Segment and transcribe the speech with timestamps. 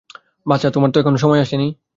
[0.45, 1.67] বাছা, তোমার সময় তো এখনো আসেনি।